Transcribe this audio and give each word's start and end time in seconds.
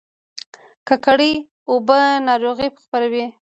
ککړې 0.87 1.33
اوبه 1.69 1.99
ناروغي 2.27 2.67
خپروي 2.83 3.25